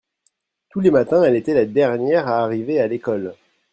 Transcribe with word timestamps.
tous 0.71 0.79
les 0.79 0.89
matins 0.89 1.21
elle 1.25 1.35
était 1.35 1.53
la 1.53 1.67
dernière 1.67 2.27
à 2.27 2.41
arriver 2.43 2.79
à 2.81 2.87
l'école. 2.87 3.35